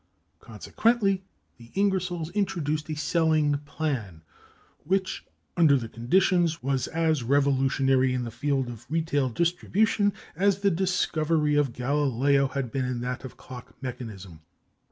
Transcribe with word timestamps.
Consequently, 0.39 1.21
the 1.57 1.69
Ingersolls 1.75 2.31
introduced 2.33 2.89
a 2.89 2.95
selling 2.95 3.59
plan 3.59 4.23
which, 4.83 5.27
under 5.55 5.77
the 5.77 5.87
conditions, 5.87 6.63
was 6.63 6.87
as 6.87 7.21
revolutionary 7.21 8.11
in 8.11 8.23
the 8.23 8.31
field 8.31 8.67
of 8.67 8.89
retail 8.89 9.29
distribution 9.29 10.11
as 10.35 10.61
the 10.61 10.71
discovery 10.71 11.53
of 11.55 11.71
Galileo 11.73 12.47
had 12.47 12.71
been 12.71 12.85
in 12.85 13.01
that 13.01 13.23
of 13.23 13.37
clock 13.37 13.75
mechanism. 13.79 14.39